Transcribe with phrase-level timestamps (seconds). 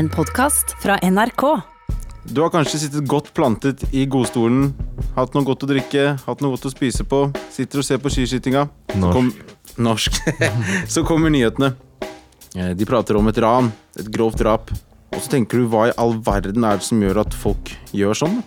[0.00, 1.44] En podkast fra NRK.
[2.30, 4.70] Du har kanskje sittet godt plantet i godstolen,
[5.16, 7.22] hatt noe godt å drikke, hatt noe godt å spise på,
[7.52, 8.66] sitter og ser på skiskytinga.
[8.92, 9.16] Så Norsk.
[9.16, 9.32] kom-
[9.86, 10.20] Norsk.
[10.94, 11.72] så kommer nyhetene.
[12.54, 14.70] Eh, De prater om et ran, et grovt drap.
[15.10, 18.14] Og så tenker du hva i all verden er det som gjør at folk gjør
[18.14, 18.40] sånn?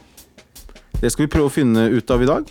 [1.02, 2.48] Det skal vi prøve å finne ut av i dag.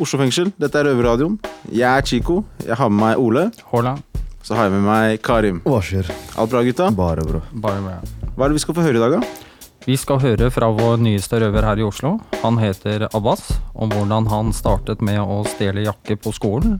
[0.00, 1.36] Oslo fengsel, dette er Røverradioen.
[1.68, 2.38] Jeg er Chico.
[2.64, 3.50] Jeg har med meg Ole.
[3.74, 3.98] Hola.
[4.42, 5.60] Så har jeg med meg Karim.
[5.68, 6.08] Hva skjer?
[6.40, 6.88] Alt bra, gutta?
[6.96, 7.42] Bare bra.
[7.52, 7.98] Bare bra.
[8.40, 9.48] Hva er det vi skal få høre i dag, da?
[9.84, 12.14] Vi skal høre fra vår nyeste røver her i Oslo.
[12.40, 13.42] Han heter Abbas,
[13.76, 16.78] om hvordan han startet med å stjele jakke på skolen,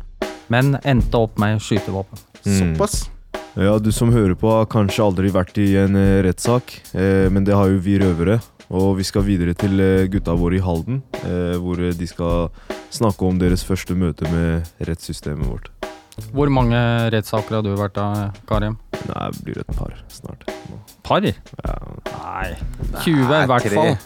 [0.48, 2.16] men endte opp med skytevåpen.
[2.46, 2.54] Mm.
[2.56, 3.10] Såpass.
[3.60, 7.45] Ja, du som hører på har kanskje aldri vært i en eh, rettssak, eh, men
[7.45, 8.40] det har jo vi røvere.
[8.73, 12.48] Og vi skal videre til eh, gutta våre i Halden, eh, hvor de skal
[12.88, 15.68] snakke om deres første møte med rettssystemet vårt.
[16.32, 16.80] Hvor mange
[17.12, 18.80] rettssaker har du vært da, Karim?
[19.09, 20.46] Nei, det blir et par snart.
[20.70, 20.78] Nå.
[21.06, 21.24] Par?
[21.24, 21.74] Ja,
[22.10, 22.54] Nei.
[23.04, 23.76] 20 i hvert tre.
[23.76, 23.96] fall.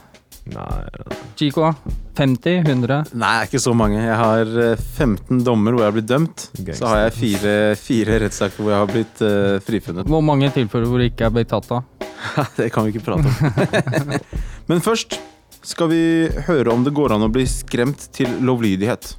[0.54, 1.04] nei,
[1.38, 1.70] Chico?
[2.14, 2.60] 50?
[2.68, 3.00] 100?
[3.18, 3.98] Nei, ikke så mange.
[3.98, 6.46] Jeg har eh, 15 dommer hvor jeg har blitt dømt.
[6.60, 6.78] Gangster.
[6.78, 10.10] Så har jeg fire, fire rettssaker hvor jeg har blitt uh, frifunnet.
[10.10, 11.82] Hvor mange tilfeller hvor det ikke er blitt tatt da?
[12.58, 14.14] Det kan vi ikke prate om.
[14.70, 15.18] Men først
[15.64, 16.02] skal vi
[16.46, 19.14] høre om det går an å bli skremt til lovlydighet.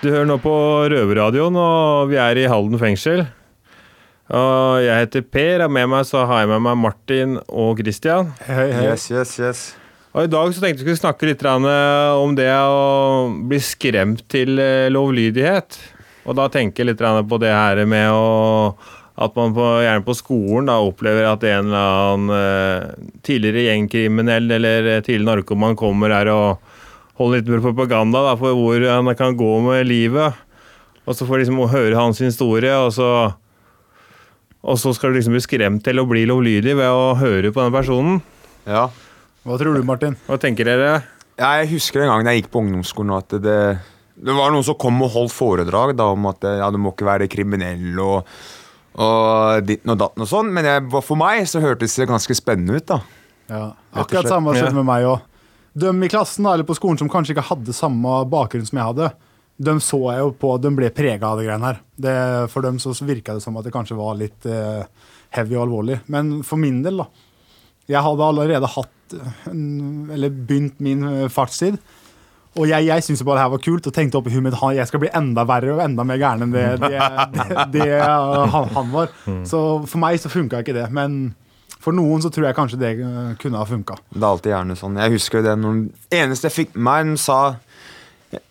[0.00, 0.50] Du hører nå på
[0.88, 3.26] Røverradioen, og vi er i Halden fengsel.
[4.32, 8.30] Og jeg heter Per, og med meg så har jeg med meg Martin og Christian.
[8.48, 9.60] Yes, yes, yes.
[10.14, 14.24] Og i dag så tenkte vi skulle snakke litt eh, om det å bli skremt
[14.32, 15.76] til eh, lovlydighet.
[16.24, 18.72] Og da tenker jeg litt på det her med å
[19.20, 24.48] at man på, gjerne på skolen da opplever at en eller annen eh, tidligere gjengkriminell
[24.56, 26.78] eller tidligere narkoman kommer her og
[27.20, 30.38] holder litt propaganda da, for hvor han kan gå med livet.
[31.08, 33.10] Og så får de liksom høre hans historie, og så,
[34.60, 37.64] og så skal du liksom bli skremt til å bli lovlydig ved å høre på
[37.64, 38.20] den personen.
[38.68, 38.88] Ja.
[39.48, 40.18] Hva tror du, Martin?
[40.28, 41.00] Hva tenker dere?
[41.40, 43.60] Jeg husker en gang da jeg gikk på ungdomsskolen at det,
[44.20, 47.08] det var noen som kom og holdt foredrag da, om at ja, du må ikke
[47.08, 48.28] være kriminell og,
[49.00, 50.52] og ditten og datten og sånn.
[50.52, 53.00] Men jeg, for meg så hørtes det ganske spennende ut, da.
[53.50, 53.64] Ja,
[53.98, 55.24] akkurat samme skjedde med meg òg.
[55.72, 59.10] De i klassen eller på skolen som kanskje ikke hadde samme bakgrunn som jeg hadde,
[59.60, 61.80] de så jeg jo på, de ble prega av det greiene her.
[62.00, 62.14] Det,
[62.52, 64.86] for dem så virka det som at det kanskje var litt eh,
[65.36, 65.98] heavy og alvorlig.
[66.08, 67.08] Men for min del, da.
[67.90, 69.50] Jeg hadde allerede hatt, eh,
[70.16, 71.76] eller begynt min eh, fartstid.
[72.56, 74.88] Og jeg, jeg syntes bare det her var kult og tenkte oppi huet mitt jeg
[74.88, 76.96] skal bli enda verre og enda mer gæren enn det, det,
[77.36, 79.12] det, det han, han var.
[79.46, 80.88] Så for meg så funka ikke det.
[80.90, 81.20] Men
[81.80, 83.96] for noen så tror jeg kanskje det eh, kunne ha funka.
[84.12, 84.98] Det er alltid gjerne sånn.
[85.00, 87.38] Jeg husker det noen, Eneste jeg fikk med meg, de sa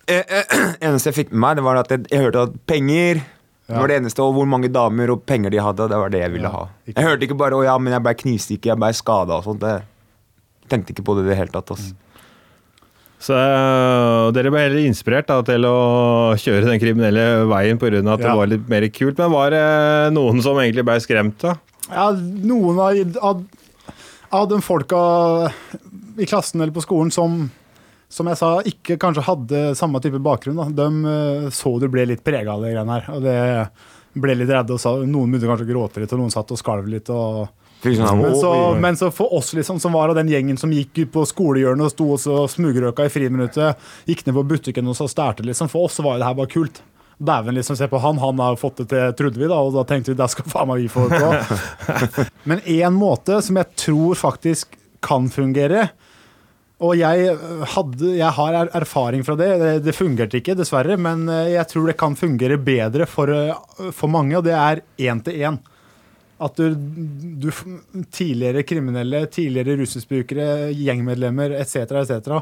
[0.09, 0.55] eh, eh,
[0.89, 3.21] Eneste jeg fikk med meg, det var at jeg, jeg hørte at penger
[3.69, 5.85] det var det eneste, og hvor mange damer og penger de hadde.
[5.91, 6.69] Det var det jeg ville Ja, ha.
[6.89, 9.61] Jeg hørte ikke bare 'Å ja, men jeg ble knivstukket, jeg ble skada' og sånt.
[9.61, 9.83] Jeg
[10.73, 11.69] tenkte ikke på det i det hele tatt.
[11.75, 11.91] ass.
[13.19, 17.99] Så øh, dere ble heller inspirert da, til å kjøre den kriminelle veien pga.
[17.99, 19.19] at det var litt mer kult.
[19.19, 19.63] Men var det
[20.17, 21.53] noen som egentlig ble skremt, da?
[21.89, 23.45] Ja, noen av, av,
[24.29, 24.99] av de folka
[26.19, 27.47] i klassen eller på skolen som
[28.09, 30.57] som jeg sa, ikke kanskje hadde samme type bakgrunn.
[30.57, 30.65] Da.
[30.73, 33.09] De eh, så du ble litt prega av det greiene her.
[33.13, 33.37] Og det
[34.17, 34.73] ble litt redde.
[34.73, 37.11] og sa, Noen begynte kanskje å gråte litt, og noen satt og skalv litt.
[37.13, 37.51] og
[37.85, 38.79] sånn, Men så, oi, oi».
[38.81, 41.85] men så for oss liksom, som var av den gjengen som gikk ut på skolehjørnet
[41.85, 43.77] og sto og smugrøka i friminuttet,
[44.09, 45.69] gikk ned på butikken og så stærte, liksom.
[45.71, 46.81] For oss så var det her bare kult.
[47.19, 49.83] Dæven, liksom, se på han, han har fått det til, trodde vi, da, og da
[49.89, 52.25] tenkte vi der skal faen meg vi få det på.
[52.47, 55.89] Men én måte som jeg tror faktisk kan fungere,
[56.79, 59.49] og jeg, øh, hadde, jeg har er- erfaring fra det.
[59.83, 59.95] det.
[59.97, 64.37] Fungerte ikke, dessverre, men øh, jeg tror det kan fungere bedre for, øh, for mange,
[64.39, 65.57] og det er én til én.
[66.39, 67.49] At du, du
[68.15, 72.39] Tidligere kriminelle, tidligere rusmisbrukere, gjengmedlemmer etc., etc.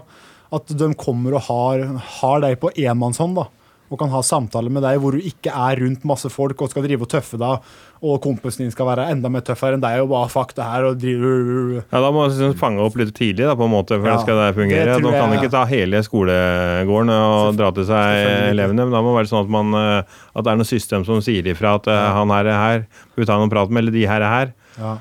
[0.53, 1.87] At de kommer og har,
[2.21, 3.47] har deg på enmannshånd, da.
[3.87, 6.83] Og kan ha samtaler med deg hvor du ikke er rundt masse folk og skal
[6.83, 7.67] drive og tøffe deg,
[7.97, 10.85] og kompisen din skal være enda mer tøffere enn deg og bare fuck det her
[10.89, 11.31] og drive
[11.79, 14.17] Ja, Da må man liksom fange opp litt tidlig, da, på en måte, for Ja,
[14.17, 14.97] det skal det fungere.
[14.99, 18.85] Da kan jeg- ikke ta hele skolegården og dra til seg elevene.
[18.85, 20.03] Men da må det være sånn at, man, øh,
[20.35, 22.13] at det er noe system som sier ifra at ja.
[22.13, 24.53] han her er her, vi ta noen prat med, eller de her er her.
[24.77, 24.97] Ja,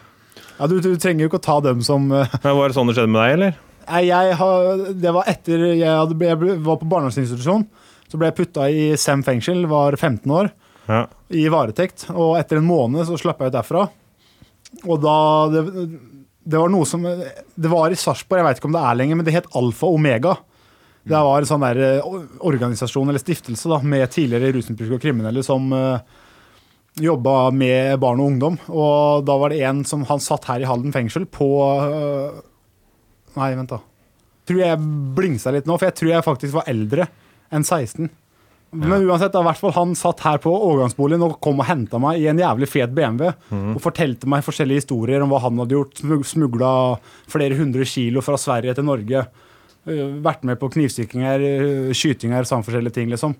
[0.60, 2.86] ja du, du trenger jo ikke å ta dem som eh, Men Var det sånn
[2.86, 3.56] det skjedde med deg, eller?
[3.86, 7.66] Nei, jeg har, det var etter jeg, hadde, jeg var på barnevernsinstitusjon.
[8.06, 10.50] Så ble jeg putta i Sem fengsel, var 15 år,
[10.86, 11.06] Ja.
[11.30, 12.06] i varetekt.
[12.14, 13.88] Og etter en måned så slapp jeg ut derfra.
[14.86, 15.16] Og da
[15.50, 15.64] det,
[16.46, 19.16] Det var noe som Det var i Sarpsborg, jeg veit ikke om det er lenger,
[19.16, 20.36] men det het Alfa Omega.
[21.06, 22.06] Det var en sånn der eh,
[22.42, 26.00] organisasjon eller stiftelse da, med tidligere rusmisbrukere og kriminelle som uh,
[26.98, 28.56] jobba med barn og ungdom.
[28.74, 32.40] Og da var det en som Han satt her i Halden fengsel på uh,
[33.36, 33.78] Nei, vent, da.
[34.46, 34.82] Tror jeg
[35.14, 37.06] blingsa litt nå, for jeg tror jeg faktisk var eldre
[37.54, 38.08] enn 16.
[38.76, 42.18] Men uansett, da, hvert fall han satt her på overgangsboligen og kom og henta meg
[42.20, 43.30] i en jævlig fet BMW.
[43.72, 46.02] Og fortalte meg forskjellige historier om hva han hadde gjort.
[46.28, 46.70] Smugla
[47.30, 49.26] flere hundre kilo fra Sverige til Norge.
[49.86, 53.36] øh, vært med på knivstikkinger, øh, skytinger, sånn forskjellige ting, liksom.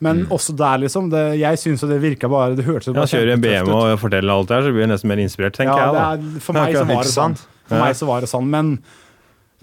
[0.00, 1.08] Men også der, liksom.
[1.08, 4.00] Det, jeg syns det virka bare Det hørtes jo Ja, bare kjører en BMW og
[4.02, 5.94] forteller alt det her, så blir jeg nesten mer inspirert, tenker ja, jeg.
[5.94, 6.04] da.
[6.34, 7.36] er, for meg så var det sånn.
[7.64, 7.84] For Ja.
[7.86, 8.78] meg så var det sånn, men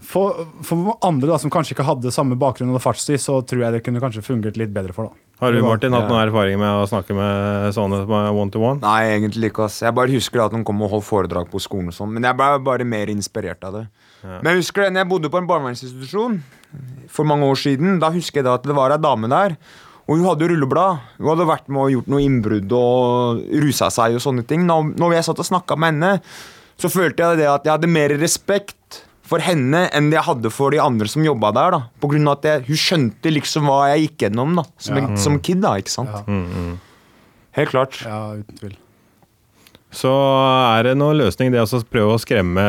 [0.01, 3.75] for, for andre da, som kanskje ikke hadde samme bakgrunn og fartstid, så tror jeg
[3.75, 5.12] det kunne kanskje fungert litt bedre for.
[5.12, 5.27] da.
[5.42, 8.77] Har du, Martin, hatt noen erfaring med å snakke med sånne one to one?
[8.83, 9.65] Nei, egentlig ikke.
[9.65, 9.80] ass.
[9.81, 12.12] Jeg bare husker at de kom og holdt foredrag på skolen og sånn.
[12.13, 13.86] Men jeg ble bare mer inspirert av det.
[14.21, 16.36] Men jeg husker det, når jeg bodde på en barnevernsinstitusjon
[17.09, 19.57] for mange år siden, da husker jeg da at det var ei dame der.
[20.06, 21.01] Og hun hadde rulleblad.
[21.18, 24.68] Hun hadde vært med og gjort noe innbrudd og rusa seg og sånne ting.
[24.69, 26.13] Når, når jeg satt og snakka med henne,
[26.77, 30.51] så følte jeg det at jeg hadde mer respekt for henne enn det jeg hadde
[30.51, 31.72] for de andre som jobba der.
[31.78, 35.00] da På grunn av at jeg, Hun skjønte liksom hva jeg gikk gjennom da som,
[35.00, 35.62] en, som kid.
[35.63, 36.12] da, ikke sant?
[36.12, 36.75] Ja.
[37.57, 38.00] Helt klart.
[38.04, 38.78] Ja, uten tvil.
[39.92, 42.63] Så er det noen løsning det å prøve å skremme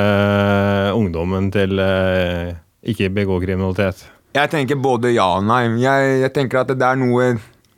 [0.98, 2.54] ungdommen til eh,
[2.90, 4.02] ikke begå kriminalitet?
[4.34, 5.64] Jeg tenker både ja og nei.
[5.82, 7.28] Jeg, jeg tenker at det er noe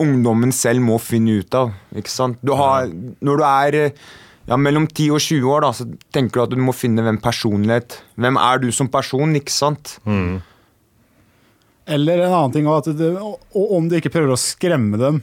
[0.00, 1.74] ungdommen selv må finne ut av.
[1.96, 2.38] Ikke sant?
[2.44, 2.88] Du har,
[3.24, 4.04] når du er eh,
[4.48, 7.16] ja, mellom 10 og 20 år, da, så tenker du at du må finne hvem
[7.22, 9.96] personlighet Hvem er du som person, ikke sant?
[11.84, 15.22] Eller en annen ting, det, og om du ikke prøver å skremme dem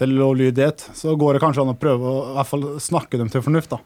[0.00, 3.28] til lovlydighet, så går det kanskje an å prøve å i hvert fall snakke dem
[3.32, 3.72] til fornuft.
[3.74, 3.80] da.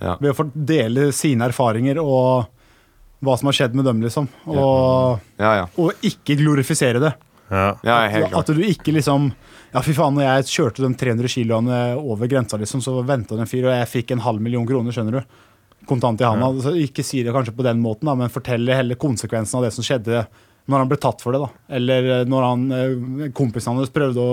[0.00, 0.16] Ja.
[0.20, 2.52] Ved å få dele sine erfaringer og
[3.24, 4.28] hva som har skjedd med dem, liksom.
[4.52, 5.68] Og, Ja, ja.
[5.80, 7.14] og ikke glorifisere det.
[7.50, 7.66] Ja.
[7.86, 8.34] ja helt.
[8.34, 9.30] At du ikke liksom
[9.72, 13.44] Ja, fy faen, når jeg kjørte de 300 kiloene over grensa, liksom, så venta det
[13.44, 15.38] en fyr, og jeg fikk en halv million kroner, skjønner du.
[15.86, 16.48] Kontant i handa.
[16.64, 19.74] Så ikke si det kanskje på den måten, da, men fortell heller konsekvensen av det
[19.76, 20.24] som skjedde
[20.66, 21.40] når han ble tatt for det.
[21.44, 21.48] da.
[21.78, 24.32] Eller eh, når han, eh, kompisen hans prøvde å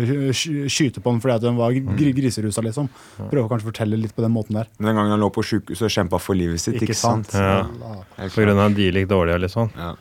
[0.00, 2.88] eh, skyte på han fordi at han var gr griserusa, liksom.
[3.20, 4.70] Prøve å kanskje fortelle litt på den måten der.
[4.78, 6.80] Den gangen han lå på sjukehuset og kjempa for livet sitt.
[6.80, 7.34] Ikke, sant?
[7.36, 7.66] Ja.
[8.16, 9.72] På grunn av at de gikk dårlig litt sånn.
[9.76, 9.92] Ja.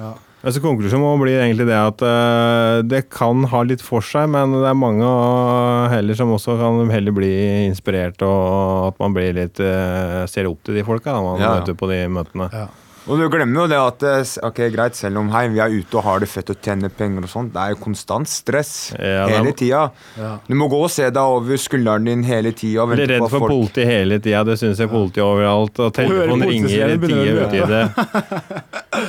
[0.00, 0.16] Ja.
[0.40, 4.54] Altså, konklusjonen må bli egentlig det at uh, det kan ha litt for seg, men
[4.56, 7.32] det er mange uh, heller som også kan heller bli
[7.66, 11.58] inspirert, og at man blir litt uh, ser opp til de folka man Ja, ja.
[11.60, 12.48] møter på de møtene.
[12.56, 12.68] Ja.
[13.08, 15.96] Og du glemmer jo det at eh, ok, greit, selv om hei, vi er ute
[15.96, 18.98] og har det fett og tjener penger og sånt, det er jo konstant stress Ja,
[19.00, 19.80] det er- hele tida.
[20.20, 20.32] Ja.
[20.46, 22.84] Du må gå og se deg over skulderen din hele tida.
[22.90, 27.00] Blir redd for politi hele tida, det syns jeg politi overalt, og telefonen ringer i
[27.00, 27.82] tida uti utide.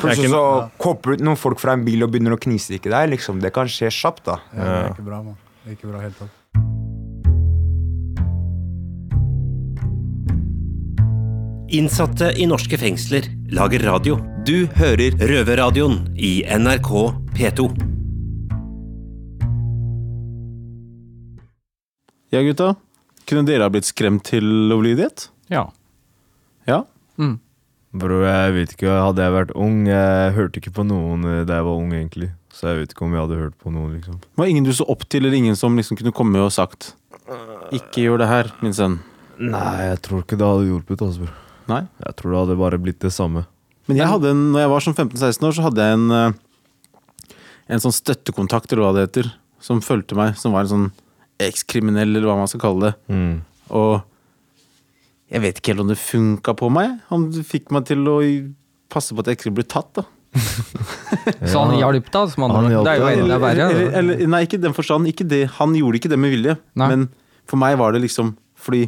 [0.02, 0.44] Plutselig så
[0.88, 3.12] hopper ut noen folk fra en bil og begynner å knivstikke deg.
[3.18, 3.42] Liksom.
[3.44, 4.40] Det kan skje kjapt, da.
[4.56, 5.38] Ja, det er ikke bra, mann.
[5.62, 6.38] Det er ikke bra helt tatt.
[11.72, 14.18] Innsatte i norske fengsler lager radio.
[14.44, 16.90] Du hører Røverradioen i NRK
[17.32, 17.68] P2.
[22.36, 22.74] Ja, gutta.
[23.24, 25.30] Kunne dere ha blitt skremt til lovlydighet?
[25.54, 25.70] Ja.
[26.68, 26.82] Ja.
[27.16, 27.38] Mm.
[27.96, 28.92] Bro, jeg vet ikke.
[28.92, 32.34] Hadde jeg vært ung Jeg hørte ikke på noen eh, da jeg var ung, egentlig.
[32.51, 34.20] Så jeg vet ikke om jeg hadde hørt på noen, liksom.
[34.20, 36.98] Det var ingen du så opp til, eller ingen som liksom kunne komme og sagt
[37.72, 39.00] Ikke gjør det her, min sønn.
[39.40, 41.40] Nei, jeg tror ikke det hadde hjulpet, altså, bror.
[41.70, 41.84] Nei.
[42.06, 43.46] Jeg tror det hadde bare blitt det samme.
[43.89, 46.39] Men jeg hadde en, når jeg var sånn 15-16 år, så hadde jeg en eh,
[47.72, 49.27] En sånn støttekontakt, eller hva det heter,
[49.63, 50.34] som fulgte meg.
[50.39, 50.88] Som var en sånn
[51.41, 52.96] ekskriminell, eller hva man skal kalle det.
[53.13, 53.38] Mm.
[53.77, 54.01] Og
[55.32, 56.98] jeg vet ikke helt om det funka på meg.
[57.08, 58.18] Han fikk meg til å
[58.91, 60.03] passe på at jeg ikke ble tatt, da.
[61.51, 63.68] Så han hjalp deg, Altså, han, Han hjalp det er jo deg, enda verre.
[63.72, 65.08] eller, eller, nei, ikke i den forstand.
[65.12, 65.46] Ikke det.
[65.60, 66.58] Han gjorde ikke det med vilje.
[66.80, 66.89] Nei.
[66.91, 67.08] Men
[67.48, 68.86] for meg var det liksom fordi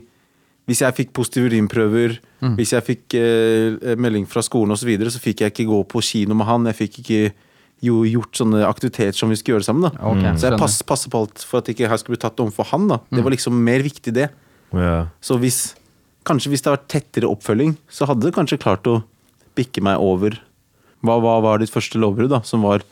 [0.68, 2.56] hvis jeg fikk positive urinprøver, Mm.
[2.58, 5.78] hvis jeg fikk eh, melding fra skolen osv., så, videre, så fikk jeg ikke gå
[5.88, 6.66] på kino med han.
[6.66, 7.34] Jeg fikk ikke
[7.84, 9.84] jo, gjort sånne aktiviteter som vi skulle gjøre sammen.
[9.88, 9.92] da.
[10.04, 12.66] Ok, så jeg pass, passer på alt for at ikke jeg skulle bli tatt overfor
[12.72, 12.88] han.
[12.88, 12.98] da.
[13.12, 14.30] Det var liksom mer viktig, det.
[14.74, 15.08] Yeah.
[15.22, 15.76] Så hvis,
[16.26, 19.04] kanskje hvis det hadde vært tettere oppfølging, så hadde det kanskje klart å
[19.56, 20.40] bikke meg over.
[21.04, 22.42] Hva, hva var ditt første lovbrudd, da?
[22.48, 22.84] Som var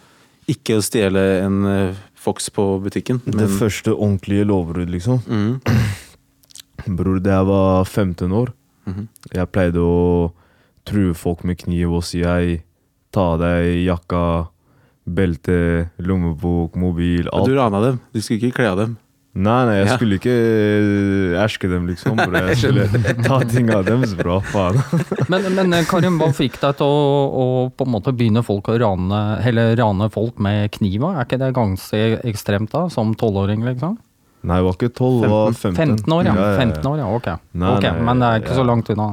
[0.47, 3.19] ikke å stjele en eh, Fox på butikken.
[3.25, 5.23] Det første ordentlige lovbrudd, liksom.
[5.25, 5.61] Mhm.
[6.87, 8.53] Bror, da jeg var 15 år,
[8.87, 9.07] Mhm.
[9.33, 10.31] jeg pleide å
[10.85, 12.63] true folk med kniv og si hei,
[13.11, 14.47] ta av deg jakka,
[15.07, 17.71] belte, lommebok, mobil, Og du alt.
[17.71, 17.99] rana dem.
[18.13, 18.97] Du skulle ikke kle av dem.
[19.33, 19.95] Nei, nei, jeg Ja.
[19.95, 22.17] skulle ikke eh, erske dem, liksom.
[22.17, 22.35] Bro.
[22.49, 24.75] jeg skulle ta ting av deres, bra faen.
[25.31, 28.67] Men, men eh, Karim, hva fikk deg til å, å på en måte begynne folk
[28.67, 31.13] å rane, eller rane folk med kniva?
[31.15, 33.97] Er ikke det ganske ekstremt da, som tolvåring, liksom?
[34.41, 35.75] Nei, jeg var ikke 12, jeg var 15.
[35.77, 36.33] 15 år, ja.
[36.33, 36.61] Ja, ja, ja.
[36.63, 37.27] 15 år, ja, ok.
[37.61, 38.57] Nei, ok, nei, Men det er ikke ja.
[38.57, 39.09] så langt unna.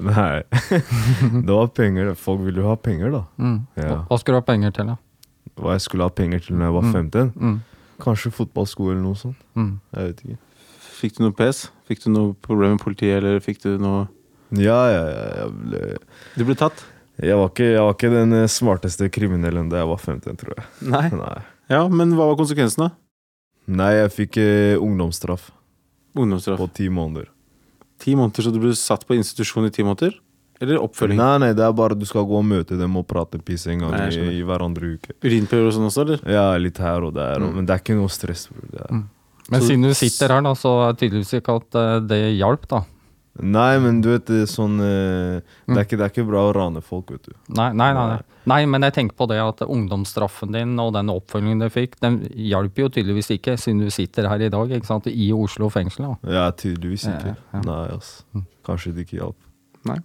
[0.00, 0.42] Nei.
[1.46, 2.14] det var penger.
[2.16, 3.20] Folk ville jo ha penger, da.
[3.36, 3.58] Mm.
[3.76, 3.98] Ja.
[4.08, 4.96] Hva- skulle du ha penger til, da?
[5.60, 7.34] Hva jeg skulle ha penger til når jeg var 15?
[7.36, 7.58] Mm.
[8.02, 9.36] Kanskje fotballsko eller noe sånt.
[9.58, 9.74] Mm.
[9.92, 10.38] Jeg vet ikke.
[11.02, 11.60] Fikk du noe pes?
[11.90, 14.06] Fikk du noe problem med politiet, eller fikk du noe
[14.56, 15.22] Ja, ja, ja.
[15.42, 15.82] Jeg, ble,
[16.38, 16.80] Du ble tatt?
[17.20, 20.56] jeg, var ikke, jeg var ikke den eh, smarteste kriminellen da jeg var 15, tror
[20.56, 20.66] jeg.
[20.88, 21.04] Nei.
[21.12, 21.36] Nei,
[21.72, 22.90] Ja, men hva var konsekvensen, da?
[23.68, 25.50] Nei jeg fikk eh, ungdomsstraff
[26.16, 26.58] Ungdomsstraff.
[26.58, 27.28] på ti måneder.
[28.02, 30.16] Ti måneder, så du ble satt på institusjon i ti måneder?
[30.62, 31.16] Eller oppfølging?
[31.18, 33.80] Nei, nei, det er bare du skal gå og møte dem og prate piss en
[33.82, 34.34] gang Nei, jeg i, skjønner.
[34.38, 35.14] i hverandre uke.
[35.24, 36.20] Urinprøver og sånn også, eller?
[36.30, 37.54] Ja, litt her og der, og, Mm.
[37.56, 38.48] men det er ikke noe stress.
[38.70, 38.90] Det er.
[38.92, 39.08] Mm.
[39.50, 42.20] Men Så- siden du sitter her, da, så er det tydeligvis ikke at eh, det
[42.38, 42.84] hjalp, da.
[43.40, 45.74] Nei, men du vet, det er sånn eh, Mm.
[45.74, 47.32] det, er ikke, det er ikke bra å rane folk, vet du.
[47.56, 48.18] Nei, nei, nei, nei.
[48.50, 52.18] nei, men jeg tenker på det at ungdomsstraffen din og den oppfølgingen du fikk, den
[52.36, 56.10] hjalp jo tydeligvis ikke, siden du sitter her i dag, ikke sant, i Oslo fengsel.
[56.10, 56.32] da.
[56.34, 57.32] Ja, tydeligvis ikke.
[57.32, 57.62] Ja, ja.
[57.64, 58.24] Nei, ass.
[58.36, 58.44] Mm.
[58.68, 59.38] Kanskje det ikke hjalp.
[59.88, 59.96] Nei.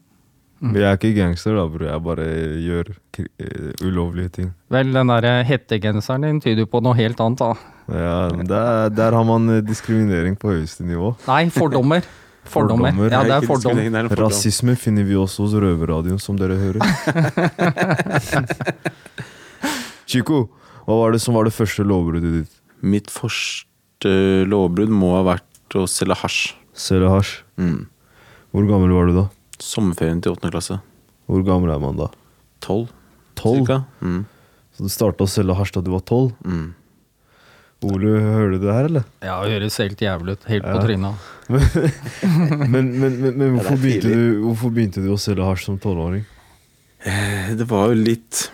[0.60, 1.86] Men jeg er ikke gangster, da, bror.
[1.86, 2.24] Jeg bare
[2.64, 2.88] gjør
[3.22, 4.48] eh, ulovlige ting.
[4.74, 7.52] Vel, den der hettegenseren din tyder jo på noe helt annet, da.
[7.94, 8.16] Ja,
[8.50, 11.12] der, der har man eh, diskriminering på høyeste nivå.
[11.28, 12.08] Nei, fordommer.
[12.52, 12.92] Fordommer.
[12.92, 13.14] Fordommer.
[13.14, 13.80] Ja, det er fordom.
[14.22, 16.82] Rasisme finner vi også hos Røverradioen, som dere hører.
[20.08, 20.46] Chico,
[20.88, 22.54] hva var det som var det første lovbruddet ditt?
[22.86, 24.14] Mitt første
[24.48, 26.54] lovbrudd må ha vært å selge hasj.
[26.78, 27.34] Selge hasj.
[27.60, 27.88] Mm.
[28.56, 29.26] Hvor gammel var du da?
[29.60, 30.80] Sommerferien til åttende klasse.
[31.28, 32.08] Hvor gammel er man da?
[32.64, 32.92] Tolv,
[33.38, 33.70] Tolv?
[34.00, 34.24] Mm.
[34.78, 36.32] Så du starta å selge hasj da du var tolv?
[36.46, 36.70] Mm.
[37.86, 39.04] Ole, hører du det her, eller?
[39.22, 40.46] Ja, det høres helt jævlig ut.
[40.50, 40.82] Helt på Ja.
[40.82, 41.16] trynet.
[42.74, 46.26] Men, men, men, men hvorfor, begynte du, hvorfor begynte du å selge hasj som tolvåring?
[47.06, 48.50] Eh, Det var jo litt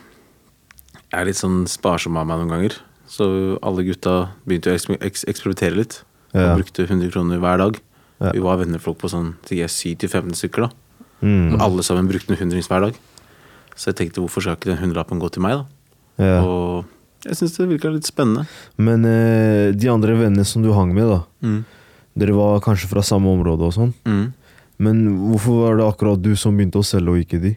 [1.09, 2.75] Jeg er litt sånn sparsom av meg noen ganger.
[3.09, 3.25] Så
[3.65, 4.13] alle gutta
[4.45, 5.99] begynte å eks- eks- eksperimentere litt.
[6.33, 6.51] Ja.
[6.51, 7.79] Og brukte 100 kroner hver dag.
[8.19, 8.31] Ja.
[8.33, 10.67] Vi var venneflokk på sånn 7-15 stykker.
[10.67, 10.71] da
[11.23, 11.53] Mm.
[11.55, 12.95] Og alle sammen brukte en hundrings hver dag.
[13.77, 15.65] Så jeg tenkte hvorfor skal ikke den hundrelappen gå til meg, da?
[16.19, 16.41] Ja.
[16.43, 16.83] Og
[17.23, 18.45] jeg syns det virka litt spennende.
[18.77, 21.21] Men eh, de andre vennene som du hang med, da.
[21.45, 21.61] Mm.
[22.19, 23.93] Dere var kanskje fra samme område og sånn.
[24.05, 24.25] Mm.
[24.83, 27.55] Men hvorfor var det akkurat du som begynte å selge, og ikke de?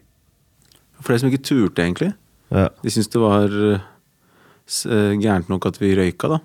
[1.05, 2.13] Flere som ikke turte, egentlig.
[2.55, 2.69] Ja.
[2.83, 6.41] De syntes det var eh, gærent nok at vi røyka, da.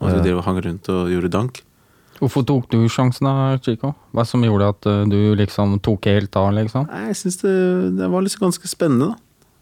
[0.00, 0.20] Og at Ja.
[0.20, 1.62] vi drev og hang rundt og gjorde dank.
[2.16, 3.90] Hvorfor tok du sjansen da, Chico?
[4.14, 6.86] Hva som gjorde at eh, du liksom tok helt av, liksom?
[6.88, 7.56] Nei, Jeg syns det,
[7.98, 9.16] det var liksom ganske spennende, da.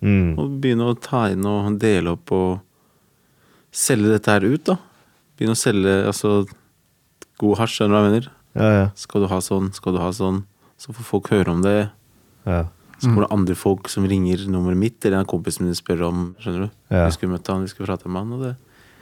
[0.04, 0.34] Mm.
[0.38, 2.60] Å begynne å ta inn og dele opp og
[3.74, 4.78] selge dette her ut, da.
[5.34, 6.44] Begynne å selge altså
[7.42, 8.30] god hasj, skjønner du hva jeg mener?
[8.54, 8.86] Ja, ja.
[8.98, 10.44] Skal du ha sånn, skal du ha sånn.
[10.78, 11.90] Så får folk høre om det.
[12.46, 12.64] ja.
[12.94, 16.20] Så kommer det andre folk som ringer nummeret mitt, eller en kompis min spør om,
[16.40, 16.74] skjønner du.
[16.94, 17.02] Ja.
[17.08, 18.52] Vi skulle møte han, vi skulle prate med han, og det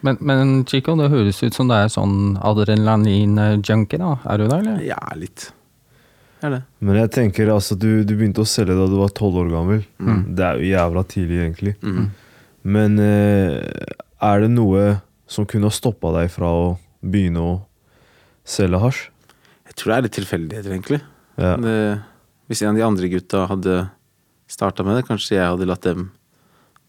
[0.02, 4.16] Men, men Chico, det høres ut som det er sånn adrenalin-junkie, da.
[4.26, 4.80] Er du det, eller?
[4.82, 5.52] Ja, litt.
[6.42, 6.62] Er det.
[6.82, 9.84] Men jeg tenker altså, du, du begynte å selge da du var tolv år gammel.
[10.02, 10.24] Mm.
[10.34, 11.76] Det er jo jævla tidlig, egentlig.
[11.84, 12.08] Mm.
[12.74, 13.60] Men eh,
[14.22, 15.00] er det noe
[15.30, 16.64] som kunne ha stoppa deg fra å
[17.02, 17.52] begynne å
[18.46, 19.02] selge hasj?
[19.70, 21.00] Jeg tror det er litt tilfeldigheter, egentlig.
[21.40, 21.54] Ja.
[21.60, 21.76] Det,
[22.50, 23.76] hvis en av de andre gutta hadde
[24.50, 26.10] starta med det, kanskje jeg hadde latt dem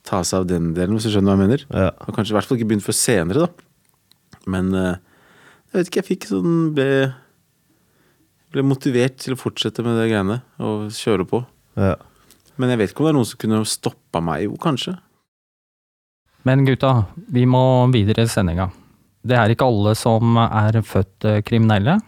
[0.04, 1.66] ta seg av den delen, hvis du skjønner hva jeg mener.
[1.72, 1.92] Ja.
[2.04, 4.42] Og kanskje i hvert fall ikke begynt før senere, da.
[4.52, 4.98] Men eh,
[5.72, 6.88] jeg vet ikke, jeg fikk sånn ble,
[8.52, 11.46] ble motivert til å fortsette med det greiene og kjøre på.
[11.80, 11.96] ja.
[12.62, 14.44] Men jeg vet ikke om det er noen som kunne stoppa meg.
[14.46, 14.92] Jo, kanskje.
[16.44, 18.66] Men gutta, vi må videre i sendinga.
[19.24, 22.02] Det er ikke alle som er født eh, kriminelle.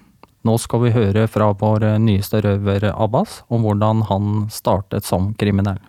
[0.44, 5.32] Nå skal vi høre fra vår eh, nyeste røver Abbas om hvordan han startet som
[5.40, 5.80] kriminell.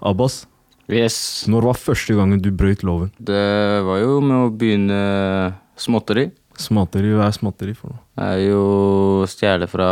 [0.00, 0.44] Abbas,
[0.90, 1.46] Yes.
[1.46, 3.12] når var første gangen du brøt loven?
[3.16, 3.40] Det
[3.86, 5.00] var jo med å begynne
[5.78, 6.28] småtteri.
[6.60, 8.02] Småtteri, hva er småtteri for noe?
[8.18, 8.64] Det er jo
[9.30, 9.88] stjele fra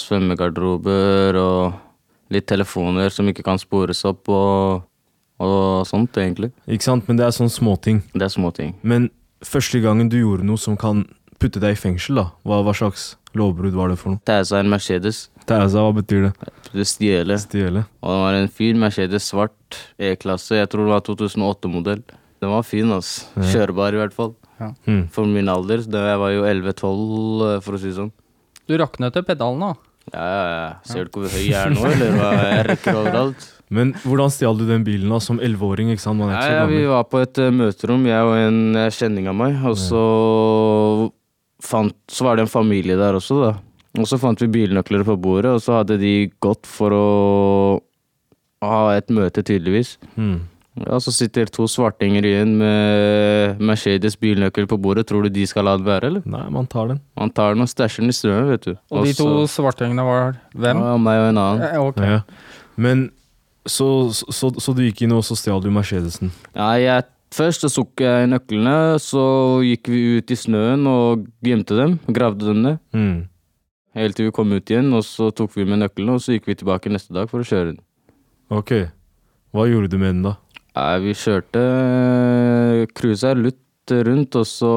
[0.00, 4.84] svømmegarderober og litt telefoner som ikke kan spores opp og,
[5.42, 6.52] og sånt, egentlig.
[6.70, 8.04] Ikke sant, men det er sånn småting.
[8.14, 8.76] Det er småting.
[8.86, 9.10] Men
[9.44, 11.04] første gangen du gjorde noe som kan
[11.42, 14.22] putte deg i fengsel, da, hva, hva slags lovbrudd var det for noe?
[14.30, 15.26] Er en Mercedes.
[15.48, 16.52] Tæsa, hva betyr det?
[16.72, 17.38] Det stjele.
[17.42, 17.86] Stjele?
[18.00, 20.60] Og det var en fin Mercedes svart E-klasse.
[20.60, 22.04] Jeg tror det var 2008-modell.
[22.42, 23.24] Den var fin, ass.
[23.36, 23.48] Ja.
[23.56, 24.32] Kjørbar i hvert fall.
[24.86, 25.00] Mm.
[25.14, 25.82] For min alder.
[25.90, 28.12] Da jeg var jo 11-12, for å si det sånn.
[28.70, 29.72] Du rakk ned til pedalen, da.
[30.12, 30.70] Ja, ja, ja.
[30.88, 32.30] Ser du ikke hvor høy jeg er nå, eller hva?
[32.42, 33.48] Jeg rekker overalt.
[33.76, 35.92] Men hvordan stjal du den bilen da, som elleveåring?
[35.94, 36.18] ikke sant?
[36.20, 36.90] Man er Ja, ikke så ja, vi gammel.
[36.92, 40.02] var på et uh, møterom, jeg og en eh, kjenning av meg, og så
[41.62, 43.52] fant Så var det en familie der også, da.
[44.00, 47.06] Og så fant vi bilnøkler på bordet, og så hadde de gått for å
[48.64, 49.96] ha et møte, tydeligvis.
[50.16, 50.40] Mm.
[50.80, 55.04] Ja, så sitter to svartinger igjen med Mercedes bilnøkkel på bordet.
[55.10, 56.22] Tror du de skal la det være, eller?
[56.24, 57.00] Nei, man tar den.
[57.18, 58.76] Man tar den og stæsjer den i strømmen, vet du.
[58.90, 60.80] Og de to svartingene var hvem?
[60.80, 61.66] Ja, meg og en annen.
[61.66, 62.00] Ja, Ok.
[62.00, 62.20] Ja.
[62.80, 63.10] Men
[63.68, 63.86] så,
[64.16, 66.32] så, så, så du gikk inn og så stjal du Mercedesen?
[66.56, 67.04] Ja, jeg,
[67.36, 69.26] først så tok jeg nøklene, så
[69.66, 71.98] gikk vi ut i snøen og gjemte dem.
[72.08, 72.80] Gravde dem ned.
[72.96, 73.28] Mm.
[74.00, 76.48] Helt til vi kom ut igjen, og så tok vi med nøklene, og så gikk
[76.48, 77.82] vi tilbake neste dag for å kjøre den.
[78.48, 78.72] Ok.
[79.52, 80.38] Hva gjorde du med den da?
[80.72, 81.62] Nei, vi kjørte
[82.96, 84.72] cruisa lutt rundt, og så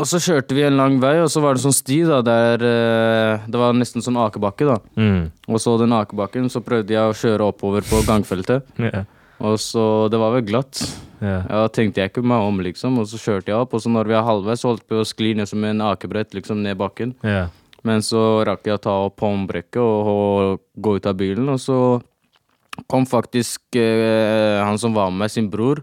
[0.00, 2.64] Og så kjørte vi en lang vei, og så var det sånn sti da, der
[2.64, 4.78] eh, Det var nesten sånn akebakke, da.
[4.96, 5.28] Mm.
[5.46, 8.66] Og så den akebakken, så prøvde jeg å kjøre oppover på gangfeltet.
[8.82, 9.06] yeah.
[9.38, 10.82] Og så Det var vel glatt.
[11.20, 11.44] Yeah.
[11.44, 12.98] Ja, tenkte jeg ikke meg om, liksom.
[12.98, 15.08] Og så kjørte jeg opp, og så når vi er halvveis, holdt vi på å
[15.08, 17.14] skli ned som en akebrett, liksom, ned bakken.
[17.22, 17.52] Yeah.
[17.86, 21.60] Men så rakk jeg å ta opp håndbrekket og, og gå ut av bilen, og
[21.60, 21.78] så
[22.88, 25.82] kom faktisk eh, han som var med sin bror,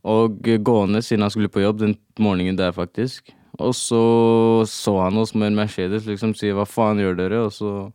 [0.00, 3.34] og gående siden han skulle på jobb den morgenen der, faktisk.
[3.60, 7.52] Og så så han oss med en Mercedes, liksom sier 'hva faen gjør dere?' Og
[7.52, 7.92] så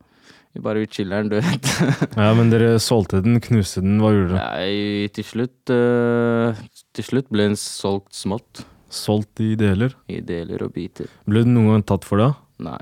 [0.56, 1.68] vi bare vi chiller'n, du vet.
[2.16, 4.46] ja, men dere solgte den, knuste den, hva gjorde dere?
[4.54, 6.62] Nei, til slutt eh,
[6.96, 8.64] Til slutt ble den solgt smått.
[8.88, 9.98] Solgt i deler?
[10.08, 11.10] I deler og biter.
[11.28, 12.38] Ble den noen gang tatt for deg?
[12.64, 12.80] Nei.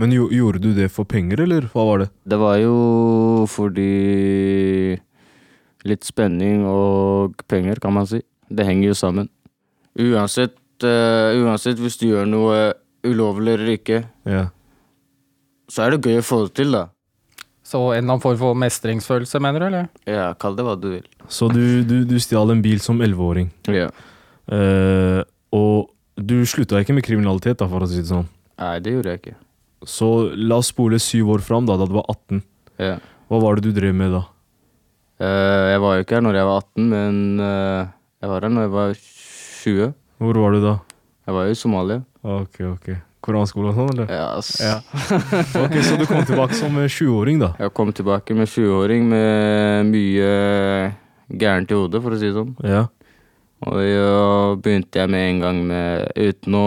[0.00, 2.08] Men jo, gjorde du det for penger, eller hva var det?
[2.32, 2.74] Det var jo
[3.50, 3.90] fordi
[5.88, 8.18] Litt spenning og penger, kan man si.
[8.52, 9.30] Det henger jo sammen.
[9.96, 12.58] Uansett, uh, uansett hvis du gjør noe
[13.06, 14.42] ulovlig eller ikke, Ja.
[15.72, 16.82] så er det gøy å få det til, da.
[17.64, 19.88] Så en eller annen form for mestringsfølelse, mener du, eller?
[20.04, 21.06] Ja, kall det hva du vil.
[21.32, 23.48] Så du, du, du stjal en bil som elleveåring.
[23.72, 23.88] Ja.
[24.52, 25.22] Uh,
[25.56, 25.88] og
[26.20, 28.28] du slutta ikke med kriminalitet, da, for å si det sånn.
[28.60, 29.36] Nei, det gjorde jeg ikke.
[29.86, 32.42] Så la oss spole syv år fram, da, da du var 18.
[32.80, 32.96] Ja.
[33.30, 34.24] Hva var det du drev med da?
[35.20, 37.90] Uh, jeg var jo ikke her når jeg var 18, men uh,
[38.20, 39.92] jeg var her når jeg var 20.
[40.20, 40.74] Hvor var du da?
[41.28, 42.02] Jeg var jo i Somalia.
[42.20, 42.90] Ok, ok.
[43.24, 44.12] Koranskole og sånn, eller?
[44.12, 44.28] Ja.
[44.64, 44.76] Ja.
[45.60, 47.50] Ok, Så du kom tilbake som eh, 20-åring, da?
[47.60, 50.30] Jeg kom tilbake med 20-åring med mye
[51.28, 52.54] gærent i hodet, for å si det sånn.
[52.64, 52.86] Ja.
[53.68, 56.66] Og da begynte jeg med en gang med Uten å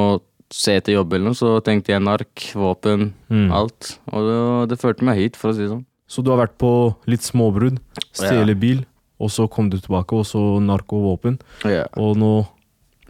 [0.53, 3.47] se etter jobb eller noe, så tenkte jeg nark, våpen, Mm.
[3.57, 3.95] alt.
[4.13, 5.85] Og det, det førte meg hit, for å si det sånn.
[6.07, 6.69] Så du har vært på
[7.09, 7.79] litt småbrudd,
[8.13, 8.83] stjele bil,
[9.19, 11.39] og så kom du tilbake, og så narko og våpen.
[11.65, 11.87] Ja.
[11.97, 12.33] Og nå,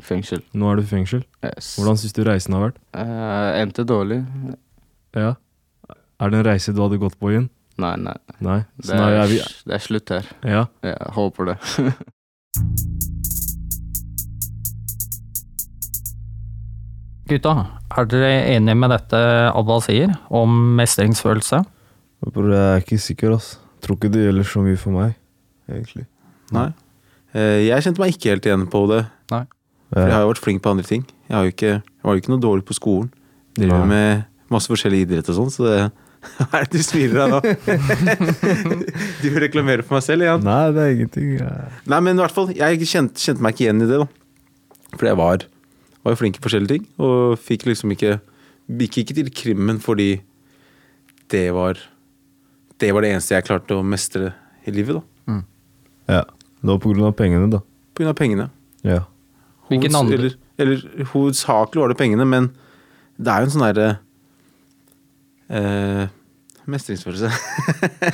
[0.03, 0.41] Fengsel.
[0.55, 1.23] nå er du i fengsel.
[1.43, 1.73] Yes.
[1.77, 2.79] Hvordan syns du reisen har vært?
[2.95, 4.21] Uh, endte dårlig.
[5.15, 5.33] Ja.
[6.23, 7.49] Er det en reise du hadde gått på igjen?
[7.81, 8.15] Nei, nei.
[8.39, 8.59] Nei?
[8.77, 10.27] Det er, er vi det er slutt her.
[10.45, 10.65] Ja.
[10.85, 11.57] Ja, håper det.
[17.29, 17.53] Gutta,
[17.95, 19.19] er dere enige med dette
[19.55, 21.61] Abba sier, om mestringsfølelse?
[22.23, 23.53] Bror, jeg er ikke sikker, ass.
[23.83, 25.15] Tror ikke det gjelder så mye for meg,
[25.71, 26.05] egentlig.
[26.55, 26.69] Nei.
[27.33, 29.01] Eh, Jeg kjente meg ikke helt igjen på det.
[29.31, 29.43] Nei.
[29.93, 31.03] For jeg har jo vært flink på andre ting.
[31.29, 33.09] Jeg, har jo ikke, jeg var jo ikke noe dårlig på skolen.
[33.57, 33.89] Driver Nei.
[33.93, 35.77] med masse forskjellig idrett og sånn, så det
[36.39, 37.39] Hva er det du smiler av nå?
[39.23, 40.45] du reklamerer for meg selv igjen?
[40.47, 41.33] Nei, det er ingenting.
[41.41, 41.49] Ja.
[41.91, 44.07] Nei, men i hvert fall, jeg kjente, kjente meg ikke igjen i det, da.
[44.95, 45.43] For jeg var,
[46.03, 48.19] var jo flink i forskjellige ting, og fikk liksom ikke
[48.79, 50.21] Gikk ikke til krimmen fordi
[51.33, 51.75] det var
[52.79, 54.29] Det var det eneste jeg klarte å mestre
[54.65, 54.95] i livet,
[55.27, 55.35] da.
[56.07, 56.21] Ja.
[56.63, 57.59] Det var på grunn av pengene, da.
[57.91, 58.45] På grunn av pengene.
[58.87, 59.01] Ja.
[59.69, 62.47] Hvilken andre- Eller, eller hovedsakelig var det pengene, men
[63.19, 63.89] det er jo en sånn derre
[65.49, 66.07] eh,
[66.65, 67.27] Mestringsfølelse.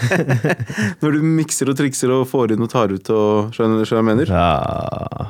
[1.03, 3.99] Når du mikser og trikser og får inn og tar ut og Skjønner du hva
[4.01, 4.33] jeg mener?
[4.33, 5.29] ja.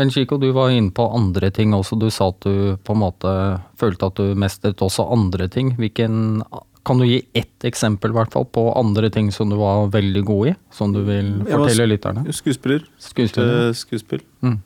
[0.00, 1.98] Men Chico, du var inne på andre ting også.
[2.00, 3.32] Du sa at du på en måte
[3.78, 5.74] følte at du mestret også andre ting.
[5.78, 6.42] Hvilken
[6.84, 10.48] Kan du gi ett eksempel hvert fall på andre ting som du var veldig god
[10.50, 10.54] i?
[10.74, 12.24] Som du vil fortelle lytterne?
[12.34, 12.82] Skuespiller.
[12.98, 13.70] Skuespiller.
[13.72, 14.24] Skuespill.
[14.42, 14.56] Mm.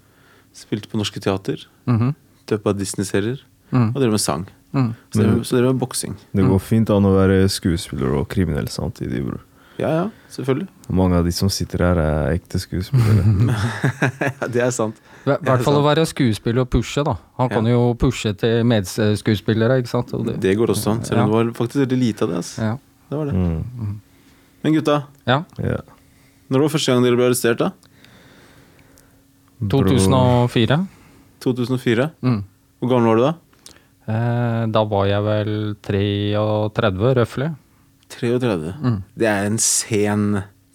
[0.56, 1.66] Spilte på Norske Teater.
[1.84, 2.14] Mhm.
[2.48, 3.42] Døpa Disney-serier.
[3.70, 3.90] Mm.
[3.90, 4.46] Og drev med sang.
[4.72, 4.94] Mm.
[5.12, 6.16] Så drev, så drev med boksing.
[6.32, 9.42] Det går fint an å være skuespiller og kriminell samtidig, bror.
[9.76, 10.68] Ja, ja, selvfølgelig.
[10.88, 13.52] Mange av de som sitter her, er ekte skuespillere.
[14.40, 14.96] Ja, det er sant.
[15.26, 17.16] I hvert fall å være skuespiller og pushe, da.
[17.40, 20.12] Han kan jo pushe til medskuespillere, ikke sant.
[20.14, 21.00] Og det, Det går også an.
[21.08, 22.42] Selv om det var faktisk veldig lite av det.
[22.42, 22.62] Altså.
[22.62, 22.76] ja.
[23.06, 23.34] Det var det.
[23.34, 23.96] Mm.
[24.62, 25.42] Men gutta, ja.
[26.50, 27.58] Når var første gang dere ble arrestert?
[27.58, 27.72] da?
[29.72, 30.78] 2004.
[31.42, 32.10] 2004?
[32.22, 32.40] Mm.
[32.78, 33.34] Hvor gammel var du da?
[34.06, 35.54] Eh, da var jeg vel
[35.86, 37.48] 33, røftlig.
[38.14, 38.74] 33.
[38.82, 38.98] Mm.
[39.18, 40.26] Det er en sen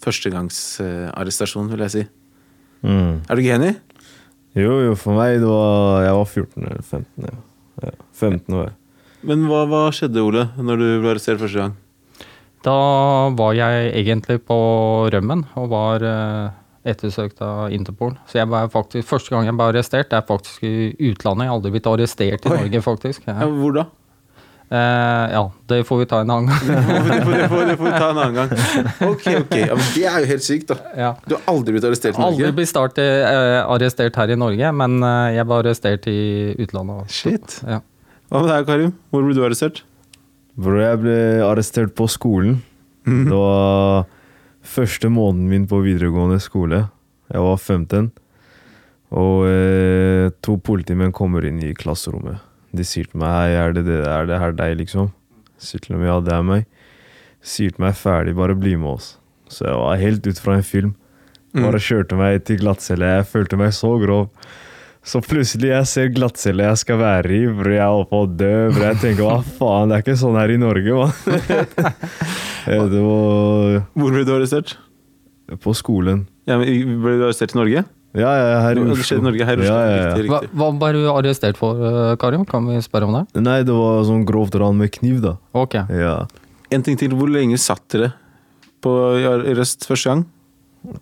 [0.02, 2.02] førstegangsarrestasjon, vil jeg si.
[2.82, 3.22] Mm.
[3.28, 3.74] Er du ikke enig?
[4.58, 7.26] Jo, jo, for meg det var Jeg var 14 eller 15.
[7.28, 7.36] Ja.
[7.82, 8.72] Ja, 15 år.
[9.26, 11.76] Men hva, hva skjedde, Ole, når du ble arrestert første gang?
[12.62, 12.74] Da
[13.38, 14.56] var jeg egentlig på
[15.10, 16.50] rømmen og var eh,
[16.92, 18.12] ettersøkt av Interpol.
[18.30, 21.46] Så jeg var faktisk, første gang jeg ble arrestert, det er faktisk i utlandet.
[21.46, 22.58] Jeg har aldri blitt arrestert i Oi.
[22.60, 23.24] Norge, faktisk.
[23.26, 23.48] Ja, Ja.
[23.50, 23.86] hvor da?
[24.72, 26.60] Eh, ja, det får vi ta en annen gang.
[26.64, 26.82] Det
[27.24, 28.52] får, det, får, det, får, vi ta en annen gang.
[29.10, 29.56] Ok, ok.
[29.58, 30.76] Ja, men det er jo helt sykt, da.
[30.96, 31.10] ja.
[31.28, 32.54] Du har aldri blitt arrestert i Aldri Norge?
[32.56, 36.22] blitt start, eh, arrestert her i Norge, men eh, jeg ble arrestert i
[36.56, 37.02] utlandet.
[37.02, 37.18] også.
[37.18, 37.56] Shit.
[37.68, 37.82] Ja.
[38.32, 38.94] Hva med deg, Karim?
[39.12, 39.82] Hvor ble du arrestert?
[40.56, 42.62] Bro, jeg ble arrestert på skolen.
[43.04, 43.26] Mhm.
[43.28, 44.06] Det var
[44.72, 46.86] første måneden min på videregående skole.
[47.28, 48.08] Jeg var 15.
[49.20, 52.40] Og eh, to politimenn kommer inn i klasserommet.
[52.72, 55.10] De sier til meg Hei, er det, det, er det her deg, liksom?
[55.60, 56.66] Sier til dem ja, det er meg.
[57.44, 59.14] Sier til meg ferdig, bare bli med oss.
[59.52, 60.94] Så jeg var helt ut fra en film.
[61.52, 63.10] Bare kjørte meg til glattcelle.
[63.18, 64.30] Jeg følte meg så grov.
[65.04, 68.52] Så plutselig jeg ser glattcelle jeg skal være i, hvor Jeg holder på å dø.
[68.70, 71.12] Hvor Jeg tenker hva faen, det er ikke sånn her i Norge, mann.
[72.62, 74.76] Eh, var Hvor ble du arrestert?
[75.64, 76.20] på skolen.
[76.46, 77.82] Ja, men Ble du arrestert i Norge?
[78.14, 78.96] Ja, ja, her i Oslo.
[79.08, 79.72] skjedde i Norge, her i Oslo.
[79.72, 80.08] Ja, ja, ja.
[80.14, 80.56] Riktig, Hva, riktig.
[80.60, 82.44] hva ble du arrestert for, eh, Karim?
[82.44, 83.40] Kan vi spørre om det?
[83.40, 85.36] Nei, det var sånn grovt ran med kniv, da.
[85.54, 85.74] Ok.
[85.88, 86.26] Ja,
[86.72, 87.10] En ting til.
[87.16, 88.12] Hvor lenge satt dere
[88.82, 90.26] på i arrest første gang?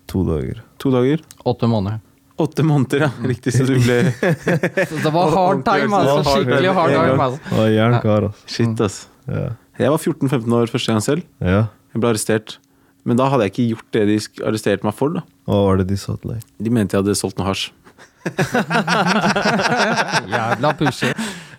[0.06, 0.60] to dager.
[0.78, 1.20] To dager?
[1.46, 2.00] Åtte måneder.
[2.38, 3.10] Åtte måneder, ja.
[3.24, 3.52] Riktig.
[3.54, 4.02] Så du ble
[5.04, 6.22] det var hard time, altså.
[6.36, 7.20] Skikkelig hard time.
[7.26, 7.68] Altså.
[7.74, 8.46] Jern kar, altså.
[8.46, 9.08] Shit, ass.
[9.26, 9.48] Ja.
[9.80, 11.22] Jeg var 14-15 år første gang selv.
[11.40, 11.66] ja.
[11.90, 12.58] Jeg ble arrestert.
[13.04, 15.08] Men da hadde jeg ikke gjort det de arresterte meg for.
[15.16, 15.22] da.
[15.50, 16.42] Hva var det de sa til deg?
[16.62, 17.72] De mente jeg hadde solgt noe hasj.
[20.30, 21.10] Jævla pushy.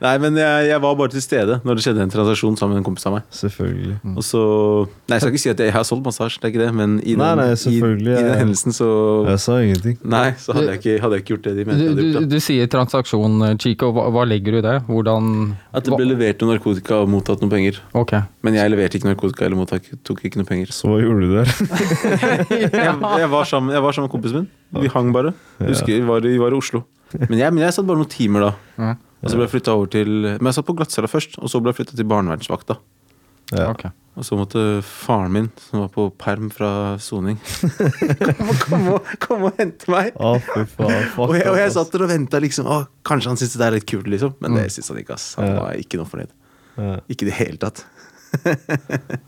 [0.01, 2.81] Nei, men jeg, jeg var bare til stede når det skjedde en transaksjon sammen med
[2.81, 3.25] en kompis av meg.
[3.37, 3.97] Selvfølgelig.
[4.17, 4.39] Og så
[5.05, 6.95] Nei, jeg skal ikke si at jeg har solgt massasje, det er ikke det, men
[7.03, 8.87] i den, Nei, nei, i, i den hendelsen så
[9.29, 9.99] Jeg sa ingenting.
[10.09, 12.23] Nei, så hadde jeg ikke, hadde jeg ikke gjort det de mente Du, jeg hadde
[12.25, 13.91] du, du sier transaksjon, Chico.
[13.93, 14.73] Hva, hva legger du i det?
[14.89, 15.29] Hvordan
[15.77, 17.77] At det ble levert noe narkotika og mottatt noen penger.
[18.01, 18.15] Ok.
[18.41, 20.73] Men jeg leverte ikke narkotika eller mottak, tok ikke noe penger.
[20.73, 21.53] Så hva gjorde du der?
[22.51, 22.69] Jeg,
[23.21, 24.49] jeg, var sammen, jeg var sammen med kompisen min.
[24.81, 25.31] Vi hang bare.
[25.61, 26.83] Jeg husker vi var, i- vi var i Oslo.
[27.27, 28.91] Men jeg, men jeg satt bare noen timer da.
[29.21, 31.60] Og så ble jeg flyttet over til Men jeg satt på glattcella først, og så
[31.62, 32.77] ble jeg flytta til barnevernsvakta.
[33.51, 33.67] Ja.
[33.73, 33.91] Okay.
[34.15, 37.38] Og så måtte faren min, som var på perm fra soning,
[38.27, 40.12] komme, komme, og- kom og hente meg.
[40.19, 41.05] Oh, fy faen.
[41.27, 42.67] Og jeg, og jeg satt der og venta, liksom.
[42.71, 44.34] Å, kanskje han syntes det er litt kult, liksom.
[44.43, 45.29] Men det syns han ikke, ass.
[45.39, 45.57] Han Ja.
[45.62, 46.31] var ikke noe fornøyd.
[46.79, 46.97] Ja.
[47.12, 47.84] Ikke i det hele tatt.